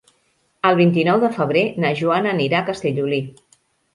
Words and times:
El 0.69 0.77
vint-i-nou 0.79 1.19
de 1.23 1.29
febrer 1.35 1.61
na 1.85 1.93
Joana 2.01 2.31
anirà 2.37 2.61
a 2.63 2.67
Castellolí. 2.73 3.23